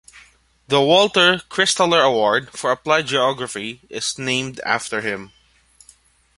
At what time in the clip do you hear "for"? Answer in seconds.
2.57-2.71